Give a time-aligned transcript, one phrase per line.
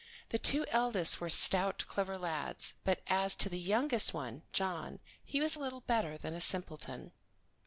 [0.29, 5.39] The two eldest were stout clever lads, but as to the youngest one, John, he
[5.39, 7.11] was little better than a simpleton.